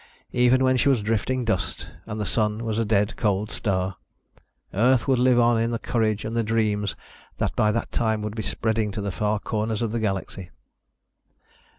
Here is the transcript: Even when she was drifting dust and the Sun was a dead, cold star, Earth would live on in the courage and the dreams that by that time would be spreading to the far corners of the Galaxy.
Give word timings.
Even 0.33 0.63
when 0.63 0.77
she 0.77 0.89
was 0.89 1.03
drifting 1.03 1.45
dust 1.45 1.91
and 2.07 2.19
the 2.19 2.25
Sun 2.25 2.65
was 2.65 2.79
a 2.79 2.85
dead, 2.85 3.15
cold 3.17 3.51
star, 3.51 3.97
Earth 4.73 5.07
would 5.07 5.19
live 5.19 5.39
on 5.39 5.61
in 5.61 5.69
the 5.69 5.77
courage 5.77 6.25
and 6.25 6.35
the 6.35 6.41
dreams 6.43 6.95
that 7.37 7.55
by 7.55 7.71
that 7.71 7.91
time 7.91 8.23
would 8.23 8.33
be 8.35 8.41
spreading 8.41 8.89
to 8.93 9.01
the 9.01 9.11
far 9.11 9.37
corners 9.37 9.83
of 9.83 9.91
the 9.91 9.99
Galaxy. 9.99 10.49